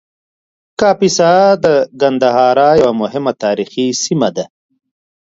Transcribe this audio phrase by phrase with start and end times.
[0.79, 1.31] کاپیسا
[1.63, 1.65] د
[2.01, 4.45] ګندهارا یوه مهمه تاریخي سیمه وه